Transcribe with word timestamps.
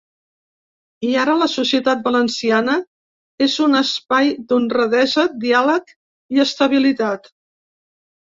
I, 1.07 1.09
ara, 1.23 1.33
la 1.41 1.47
societat 1.55 1.99
valenciana 2.07 2.77
és 3.47 3.57
un 3.65 3.79
espai 3.81 4.33
d’honradesa, 4.51 5.25
diàleg 5.45 5.93
i 6.37 6.41
estabilitat. 6.45 7.29